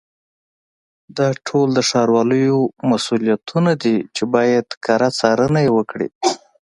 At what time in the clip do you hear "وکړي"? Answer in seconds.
5.77-6.07